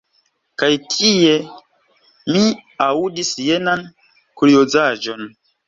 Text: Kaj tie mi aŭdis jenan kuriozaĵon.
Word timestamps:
Kaj 0.61 0.69
tie 0.93 1.35
mi 2.37 2.43
aŭdis 2.87 3.31
jenan 3.51 3.87
kuriozaĵon. 4.41 5.35